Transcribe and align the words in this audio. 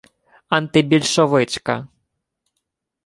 антибільшовичка 0.57 1.77